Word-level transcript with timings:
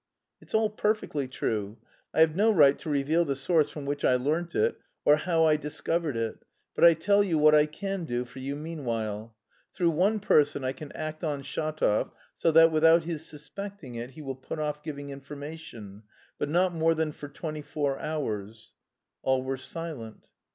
"It's 0.41 0.55
all 0.55 0.71
perfectly 0.71 1.27
true. 1.27 1.77
I 2.11 2.21
have 2.21 2.35
no 2.35 2.51
right 2.51 2.79
to 2.79 2.89
reveal 2.89 3.23
the 3.23 3.35
source 3.35 3.69
from 3.69 3.85
which 3.85 4.03
I 4.03 4.15
learnt 4.15 4.55
it 4.55 4.79
or 5.05 5.17
how 5.17 5.45
I 5.45 5.57
discovered 5.57 6.17
it, 6.17 6.43
but 6.73 6.83
I 6.83 6.95
tell 6.95 7.23
you 7.23 7.37
what 7.37 7.53
I 7.53 7.67
can 7.67 8.05
do 8.05 8.25
for 8.25 8.39
you 8.39 8.55
meanwhile: 8.55 9.35
through 9.75 9.91
one 9.91 10.19
person 10.19 10.63
I 10.63 10.71
can 10.71 10.91
act 10.93 11.23
on 11.23 11.43
Shatov 11.43 12.09
so 12.35 12.51
that 12.51 12.71
without 12.71 13.03
his 13.03 13.27
suspecting 13.27 13.93
it 13.93 14.09
he 14.17 14.23
will 14.23 14.33
put 14.35 14.57
off 14.57 14.81
giving 14.81 15.11
information, 15.11 16.01
but 16.39 16.49
not 16.49 16.73
more 16.73 16.95
than 16.95 17.11
for 17.11 17.27
twenty 17.27 17.61
four 17.61 17.99
hours." 17.99 18.73
All 19.21 19.43
were 19.43 19.57
silent. 19.59 20.25